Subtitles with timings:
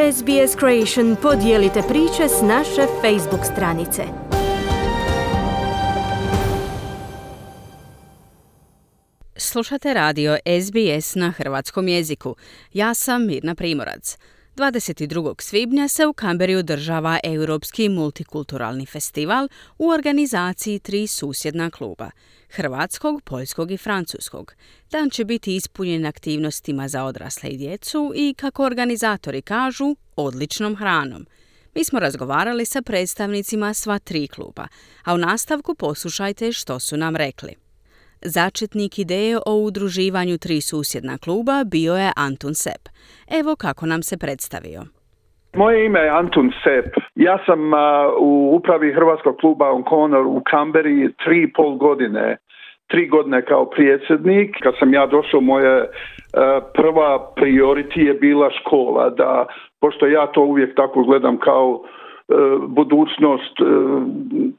[0.00, 4.02] SBS Creation podijelite priče s naše Facebook stranice.
[9.36, 12.36] Slušate radio SBS na hrvatskom jeziku.
[12.72, 14.16] Ja sam Mirna Primorac.
[14.60, 15.34] 22.
[15.42, 19.48] svibnja se u Kamberi održava Europski multikulturalni festival
[19.78, 22.10] u organizaciji tri susjedna kluba–
[22.50, 24.54] hrvatskog, poljskog i francuskog.
[24.90, 31.26] Dan će biti ispunjen aktivnostima za odrasle i djecu i, kako organizatori kažu, odličnom hranom.
[31.74, 34.68] Mi smo razgovarali sa predstavnicima sva tri kluba,
[35.04, 37.69] a u nastavku poslušajte što su nam rekli.
[38.22, 42.82] Začetnik ideje o udruživanju tri susjedna kluba bio je Antun Sep.
[43.40, 44.80] Evo kako nam se predstavio.
[45.56, 46.94] Moje ime je Antun Sep.
[47.14, 47.60] Ja sam
[48.20, 52.36] u upravi Hrvatskog kluba Onkonor u Kamberi tri i pol godine.
[52.86, 54.56] Tri godine kao predsjednik.
[54.62, 55.90] Kad sam ja došao, moje
[56.74, 59.10] prva priority je bila škola.
[59.10, 59.46] Da,
[59.80, 61.82] pošto ja to uvijek tako gledam kao
[62.68, 63.64] budućnost e,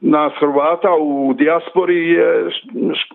[0.00, 2.50] nas Hrvata u dijaspori je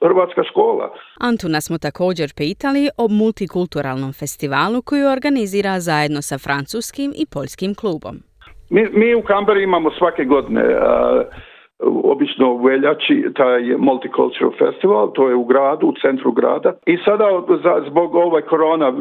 [0.03, 0.93] Hrvatska škola.
[1.19, 8.15] Antuna smo također pitali o multikulturalnom festivalu koji organizira zajedno sa francuskim i poljskim klubom.
[8.69, 10.63] Mi, mi u Kamberi imamo svake godine
[12.03, 16.73] obično u veljači taj Multicultural Festival, to je u gradu, u centru grada.
[16.85, 17.25] I sada
[17.89, 18.93] zbog ovaj korona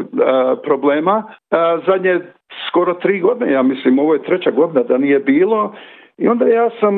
[0.63, 1.25] problema,
[1.87, 2.21] zadnje
[2.77, 5.75] skoro tri godine, ja mislim, ovo je treća godina da nije bilo.
[6.19, 6.95] I onda ja sam,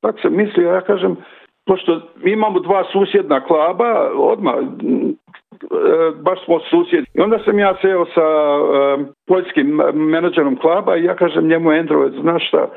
[0.00, 1.16] tak sam mislio, ja kažem,
[1.66, 4.54] pošto imamo dva susjedna klaba, odmah,
[6.22, 7.06] baš smo susjedi.
[7.14, 8.26] I onda sam ja seo sa
[9.26, 12.68] poljskim menadžerom klaba i ja kažem njemu Android, znaš šta,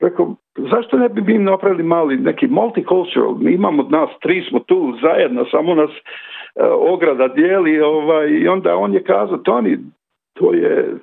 [0.00, 3.34] Rekao, zašto ne bi mi napravili mali neki multicultural?
[3.40, 6.00] Mi imamo nas, tri smo tu zajedno, samo nas e,
[6.64, 9.78] ograda dijeli ovaj, i onda on je kazao, Toni,
[10.38, 10.94] to je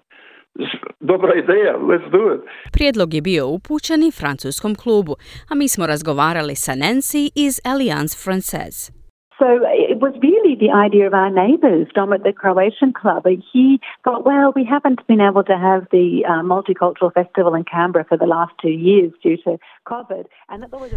[0.99, 2.41] dobra ideja, let's do it.
[2.71, 5.15] Prijedlog je bio upućen i francuskom klubu,
[5.49, 9.05] a mi smo razgovarali sa Nancy iz Alliance Française.
[9.39, 9.47] So
[9.91, 13.23] it was really the idea of our neighbours, Dom at the Croatian Club.
[13.53, 18.05] He thought, well, we haven't been able to have the uh, multicultural festival in Canberra
[18.07, 19.57] for the last two years due to.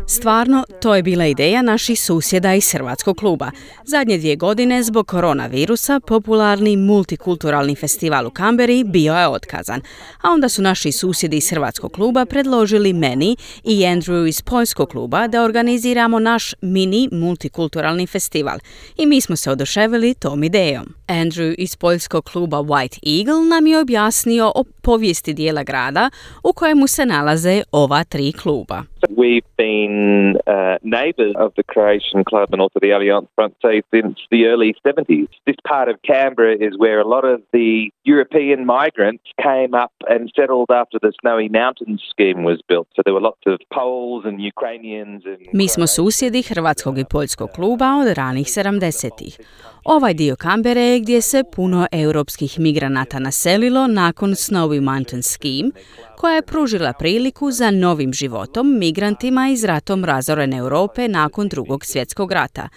[0.06, 3.50] Stvarno, to je bila ideja naših susjeda iz Hrvatskog kluba.
[3.84, 9.81] Zadnje dvije godine zbog koronavirusa popularni multikulturalni festival u Kamberi bio je otkazan.
[10.22, 15.28] A onda su naši susjedi iz Hrvatskog kluba predložili meni i Andrew iz Poljskog kluba
[15.28, 18.59] da organiziramo naš mini multikulturalni festival
[18.97, 20.94] i mi smo se oduševili tom idejom.
[21.09, 26.10] Andrew iz poljskog kluba White Eagle nam je objasnio o povijesti dijela grada
[26.43, 28.78] u kojemu se nalaze ova tri kluba.
[28.84, 34.16] So We've been uh, neighbours of the Croatian Club and also the Alliance Francaise since
[34.30, 35.26] the early 70s.
[35.44, 40.30] This part of Canberra is where a lot of the European migrants came up and
[40.36, 42.86] settled after the Snowy Mountains scheme was built.
[42.94, 45.26] So there were lots of Poles and Ukrainians.
[45.26, 49.38] And Mi smo susjedi Hrvatskog i Poljskog kluba od ranih 70-ih.
[49.84, 55.70] Ovaj dio Kambere je gdje se puno europskih migranata naselilo nakon Snowy Mountain Scheme,
[56.16, 58.66] koja je pružila priliku za novim životom
[59.08, 62.69] migrantima iz ratom razorene Europe nakon drugog svjetskog rata.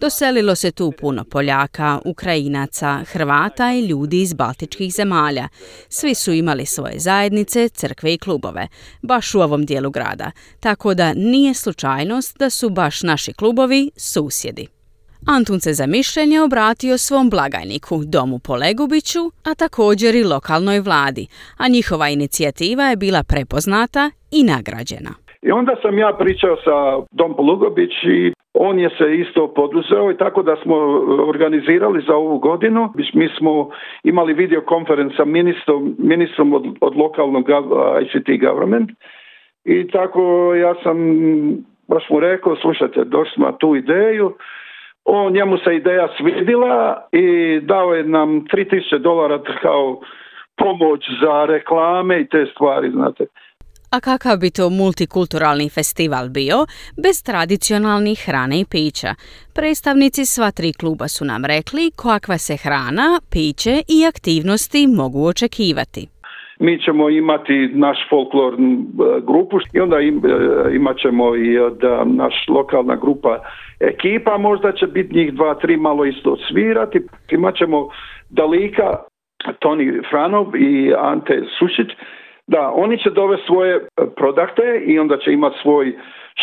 [0.00, 5.48] Doselilo se tu puno Poljaka, Ukrajinaca, Hrvata i ljudi iz baltičkih zemalja.
[5.88, 8.68] Svi su imali svoje zajednice, crkve i klubove,
[9.02, 14.66] baš u ovom dijelu grada, tako da nije slučajnost da su baš naši klubovi susjedi.
[15.26, 21.68] Antun se za mišljenje obratio svom blagajniku, Domu Polegubiću, a također i lokalnoj vladi, a
[21.68, 25.27] njihova inicijativa je bila prepoznata i nagrađena.
[25.42, 30.16] I onda sam ja pričao sa Dom Polugobić i on je se isto poduzeo i
[30.16, 30.76] tako da smo
[31.28, 32.92] organizirali za ovu godinu.
[33.14, 33.70] Mi smo
[34.04, 37.44] imali video konferenc sa ministrom, ministrom od, od lokalnog
[38.02, 38.90] ICT government
[39.64, 40.96] i tako ja sam
[41.88, 44.34] baš mu rekao, slušajte, došli smo tu ideju,
[45.04, 50.00] on, njemu se ideja svidila i dao je nam 3000 dolara kao
[50.56, 53.26] pomoć za reklame i te stvari, znate.
[53.90, 56.58] A kakav bi to multikulturalni festival bio
[57.04, 59.14] bez tradicionalnih hrane i pića?
[59.54, 66.08] Predstavnici sva tri kluba su nam rekli kakva se hrana, piće i aktivnosti mogu očekivati
[66.60, 68.56] mi ćemo imati naš folklor
[69.26, 70.12] grupu i onda e,
[70.74, 71.70] imat ćemo i e,
[72.04, 73.38] naš lokalna grupa
[73.80, 77.00] ekipa, možda će biti njih dva, tri malo isto svirati.
[77.30, 77.88] Imat ćemo
[78.30, 78.96] Dalika,
[79.58, 81.88] Toni Franov i Ante Sušić,
[82.48, 83.86] da, oni će dovesti svoje
[84.16, 85.96] produkte i onda će imati svoj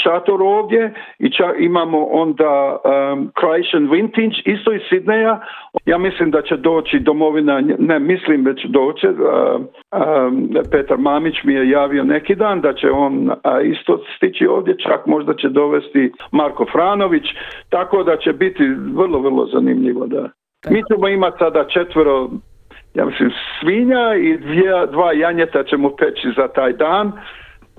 [0.03, 5.39] šator ovdje i čak imamo onda um, Croatian Vintage isto iz Sidneja.
[5.85, 11.53] Ja mislim da će doći domovina, ne mislim već doće, uh, um, Petar Mamić mi
[11.53, 13.31] je javio neki dan da će on
[13.63, 17.25] isto stići ovdje, čak možda će dovesti Marko Franović,
[17.69, 18.63] tako da će biti
[18.93, 20.29] vrlo, vrlo zanimljivo da.
[20.69, 22.29] Mi ćemo imati sada četvero
[22.95, 27.11] ja mislim svinja i dvije, dva janjeta ćemo peći za taj dan.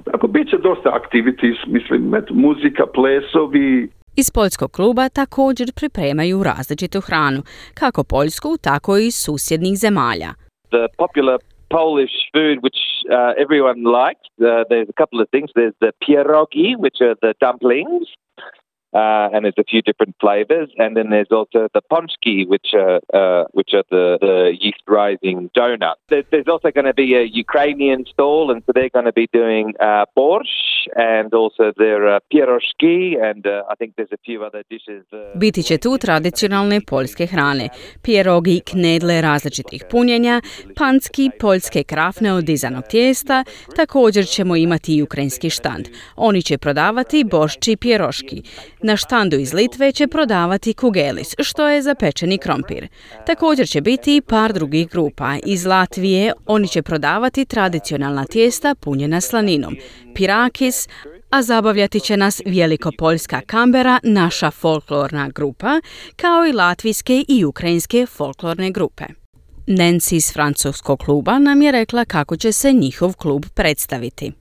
[0.04, 3.88] Tako bit će dosta activities, mislim, muzika, plesovi.
[4.16, 7.40] Iz poljskog kluba također pripremaju različitu hranu,
[7.80, 10.30] kako poljsku, tako i susjednih zemalja.
[10.76, 11.38] The popular
[11.78, 12.80] Polish food which
[13.16, 15.48] uh, everyone likes, uh, there's a couple of things.
[15.58, 18.06] There's the pierogi, which are the dumplings.
[18.92, 20.68] Uh, and there's a few different flavors.
[20.78, 25.50] And then there's also the ponchki, which are uh, which are the, the yeast rising
[25.54, 26.00] donuts.
[26.08, 29.28] There, there's also going to be a Ukrainian stall, and so they're going to be
[29.32, 34.38] doing uh, borscht and also their uh, pierogi, and uh, I think there's a few
[34.44, 35.04] other dishes.
[35.12, 37.68] Uh, Biti će tu tradicionalne poljske hrane,
[38.02, 40.40] pierogi, knedle različitih punjenja,
[40.76, 43.44] panski, poljske krafne od dizanog tijesta,
[43.76, 45.86] također ćemo imati i ukrajinski štand.
[46.16, 48.42] Oni će prodavati boršči i pieroški.
[48.82, 52.88] Na štandu iz Litve će prodavati kugelis, što je zapečeni krompir.
[53.26, 55.36] Također će biti i par drugih grupa.
[55.46, 59.76] Iz Latvije oni će prodavati tradicionalna tijesta punjena slaninom,
[60.14, 60.88] pirakis,
[61.30, 65.80] a zabavljati će nas Veliko-Poljska kambera, naša folklorna grupa,
[66.16, 69.04] kao i latvijske i ukrajinske folklorne grupe.
[69.66, 74.32] Nancy iz francuskog kluba nam je rekla kako će se njihov klub predstaviti.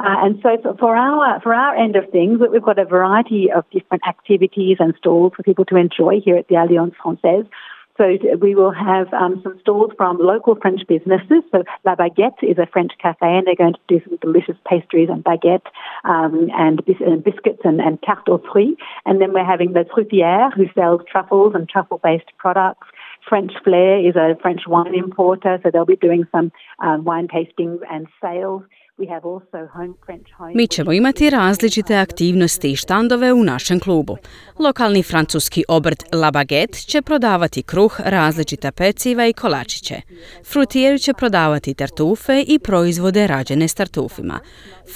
[0.00, 3.68] Uh, and so for our for our end of things, we've got a variety of
[3.70, 7.46] different activities and stalls for people to enjoy here at the Alliance Française.
[7.98, 11.42] So we will have um, some stalls from local French businesses.
[11.52, 15.10] So La Baguette is a French cafe, and they're going to do some delicious pastries
[15.10, 15.66] and baguette
[16.04, 18.80] um, and, bis- and, biscuits and, and tarte aux fruits.
[19.04, 22.88] And then we're having the Truffière, who sells truffles and truffle-based products.
[23.28, 27.80] French Flair is a French wine importer, so they'll be doing some um, wine tastings
[27.90, 28.62] and sales.
[30.54, 34.16] Mi ćemo imati različite aktivnosti i štandove u našem klubu.
[34.58, 40.00] Lokalni francuski obrt La Baguette će prodavati kruh, različita peciva i kolačiće.
[40.44, 44.40] Frutier će prodavati tartufe i proizvode rađene s tartufima.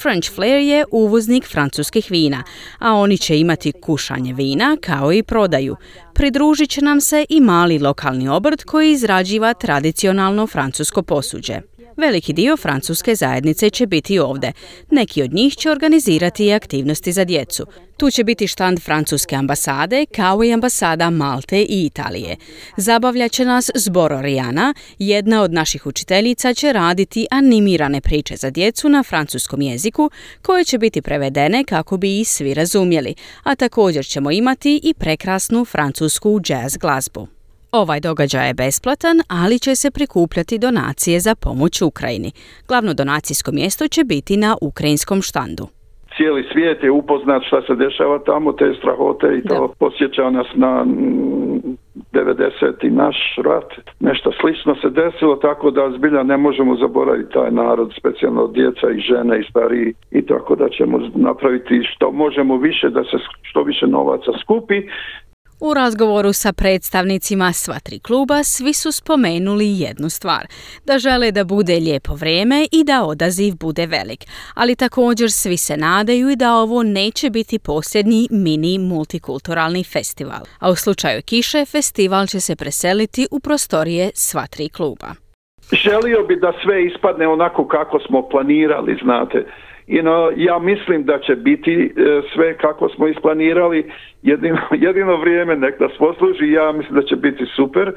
[0.01, 2.43] French Flair je uvoznik francuskih vina,
[2.79, 5.75] a oni će imati kušanje vina kao i prodaju.
[6.13, 11.74] Pridružit će nam se i mali lokalni obrt koji izrađiva tradicionalno francusko posuđe.
[11.97, 14.53] Veliki dio francuske zajednice će biti ovdje.
[14.91, 17.65] Neki od njih će organizirati i aktivnosti za djecu.
[17.97, 22.35] Tu će biti štand francuske ambasade, kao i ambasada Malte i Italije.
[22.77, 28.89] Zabavljat će nas zbor Orijana, jedna od naših učiteljica će raditi animirane priče za djecu
[28.89, 34.31] na francuskom jeziku, koje će biti prevedene kako bi ih svi razumjeli, a također ćemo
[34.31, 37.34] imati i prekrasnu francusku jazz glazbu.
[37.81, 42.31] Ovaj događaj je besplatan, ali će se prikupljati donacije za pomoć Ukrajini.
[42.67, 45.65] Glavno donacijsko mjesto će biti na ukrajinskom štandu.
[46.15, 50.85] Cijeli svijet je upoznat šta se dešava tamo, te strahote i to posjeća nas na
[52.13, 52.89] 90.
[52.91, 53.69] naš rat.
[53.99, 58.99] Nešto slično se desilo, tako da zbilja ne možemo zaboraviti taj narod, specijalno djeca i
[58.99, 63.87] žene i stariji i tako da ćemo napraviti što možemo više da se što više
[63.87, 64.81] novaca skupi
[65.59, 70.47] u razgovoru sa predstavnicima sva tri kluba svi su spomenuli jednu stvar,
[70.85, 74.25] da žele da bude lijepo vrijeme i da odaziv bude velik,
[74.55, 80.69] ali također svi se nadaju i da ovo neće biti posljednji mini multikulturalni festival, a
[80.69, 85.07] u slučaju kiše festival će se preseliti u prostorije sva tri kluba.
[85.71, 89.45] Želio bi da sve ispadne onako kako smo planirali, znate.
[89.87, 91.91] You know, ja mislim da će biti e,
[92.33, 97.45] sve kako smo isplanirali, jedino, jedino vrijeme nek nas posluži, ja mislim da će biti
[97.55, 97.91] super.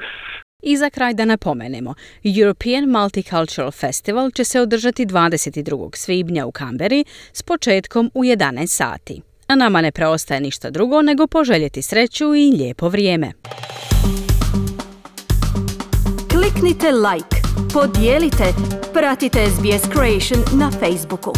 [0.62, 1.94] I za kraj da napomenemo,
[2.40, 5.90] European Multicultural Festival će se održati 22.
[5.96, 9.22] svibnja u Kamberi s početkom u 11 sati.
[9.46, 13.32] A nama ne preostaje ništa drugo nego poželjeti sreću i lijepo vrijeme.
[16.32, 17.36] Kliknite like,
[17.74, 18.44] podijelite,
[18.92, 21.32] pratite SBS Creation na Facebooku.